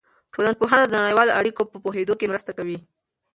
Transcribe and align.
ټولنپوهنه 0.33 0.85
د 0.87 0.93
نړیوالو 1.03 1.37
اړیکو 1.39 1.61
په 1.71 1.77
پوهېدو 1.83 2.13
کې 2.19 2.29
مرسته 2.31 2.51
کوي. 2.57 2.77